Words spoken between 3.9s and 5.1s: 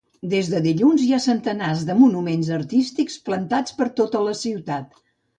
tota la ciutat.